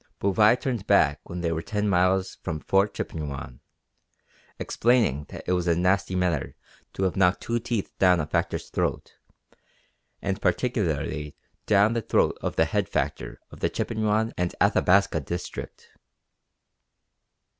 [0.19, 3.59] Bouvais turned back when they were ten miles from Fort Chippewyan,
[4.57, 6.55] explaining that it was a nasty matter
[6.93, 9.13] to have knocked two teeth down a factor's throat,
[10.19, 11.35] and particularly
[11.67, 15.89] down the throat of the head factor of the Chippewyan and Athabasca district.